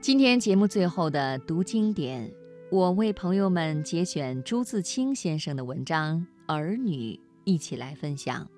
[0.00, 2.32] 今天节目最后的读经典，
[2.70, 7.12] 我为朋友们节选朱自清先生的文章《儿女》，
[7.44, 8.48] 一起来分享。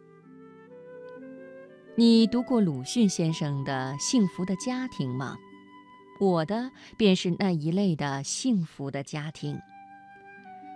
[1.97, 5.37] 你读过鲁迅先生的《幸福的家庭》吗？
[6.21, 9.59] 我的便是那一类的幸福的家庭。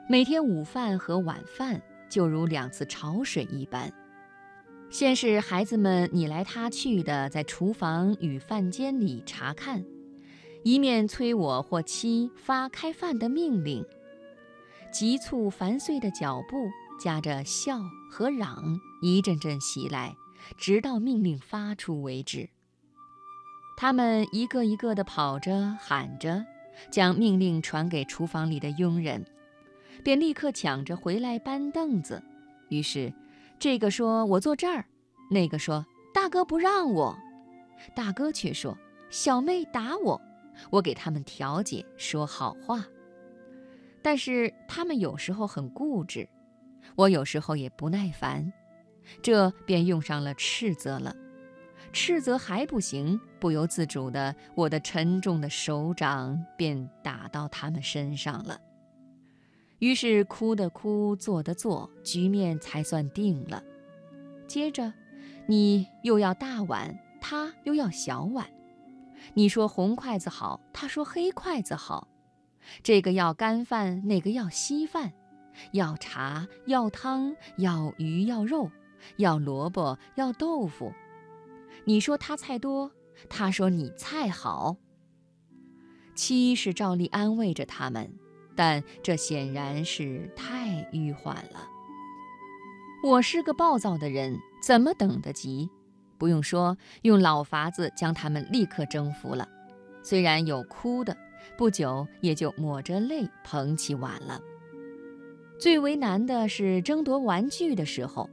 [0.08, 1.80] 每天午饭和晚饭
[2.10, 3.92] 就如两次潮水一般，
[4.90, 9.84] 先是孩子们你来他去的在厨房与饭间里查看。
[10.62, 13.84] 一面催我或妻发开饭的命令，
[14.92, 20.16] 急促繁碎的脚步夹着笑和嚷一阵阵袭来，
[20.56, 22.48] 直到命令发出为止。
[23.76, 26.44] 他们一个一个地跑着喊着，
[26.90, 29.24] 将命令传给厨房里的佣人，
[30.02, 32.22] 便立刻抢着回来搬凳子。
[32.70, 33.12] 于是，
[33.58, 34.86] 这个说我坐这儿，
[35.30, 37.16] 那个说大哥不让我，
[37.94, 38.76] 大哥却说
[39.10, 40.20] 小妹打我。
[40.70, 42.84] 我给他们调解，说好话，
[44.02, 46.28] 但是他们有时候很固执，
[46.94, 48.52] 我有时候也不耐烦，
[49.22, 51.14] 这便用上了斥责了。
[51.92, 58.60] 斥责还不行，不由自主的，我的沉重的手掌便打到他们身上了。
[59.78, 63.62] 于是哭的哭，坐的坐，局面才算定了。
[64.46, 64.92] 接着，
[65.46, 68.46] 你又要大碗，他又要小碗。
[69.34, 72.08] 你说红筷子好，他说黑筷子好，
[72.82, 75.12] 这个要干饭，那个要稀饭，
[75.72, 78.70] 要茶要汤要鱼要肉，
[79.16, 80.92] 要萝卜要豆腐。
[81.84, 82.90] 你说他菜多，
[83.28, 84.76] 他说你菜好。
[86.14, 88.10] 七是照例安慰着他们，
[88.56, 91.68] 但这显然是太迂缓了。
[93.04, 95.68] 我是个暴躁的人，怎么等得及？
[96.18, 99.48] 不用说，用老法子将他们立刻征服了。
[100.02, 101.16] 虽然有哭的，
[101.56, 104.40] 不久也就抹着泪捧起碗了。
[105.58, 108.28] 最为难的是争夺玩具的时候，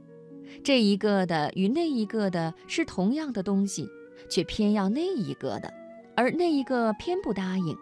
[0.62, 3.88] 这一个的与那一个的是同样的东西，
[4.28, 5.72] 却偏要那一个的，
[6.14, 7.76] 而那一个偏不答应。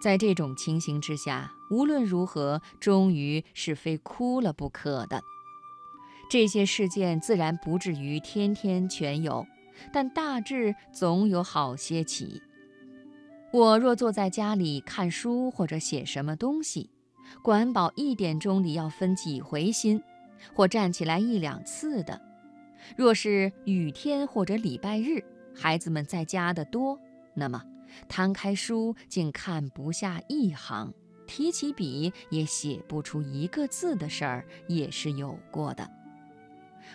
[0.00, 5.22] 在这种情形之下，无论如何，终于是非哭了不可的。
[6.30, 9.46] 这些事件自然不至于天天全有，
[9.92, 12.40] 但大致总有好些起。
[13.52, 16.90] 我若坐在家里看书或者写什么东西，
[17.42, 20.02] 管保一点钟里要分几回心，
[20.54, 22.20] 或站起来一两次的。
[22.96, 25.22] 若是雨天或者礼拜日，
[25.54, 26.98] 孩子们在家的多，
[27.32, 27.62] 那么
[28.08, 30.92] 摊开书竟看不下一行，
[31.26, 35.88] 提起笔也写不出一个字的事儿，也是有过的。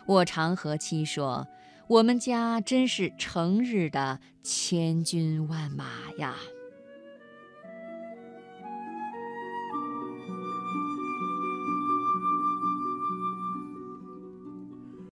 [0.06, 1.48] 我常和妻说，
[1.88, 5.86] 我们家真是成日的千军万马
[6.18, 6.36] 呀。